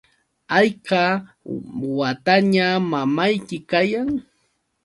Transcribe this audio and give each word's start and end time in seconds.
¿hayka 0.51 1.01
wataña 1.97 2.67
mamayki 2.91 3.57
kayan? 3.69 4.09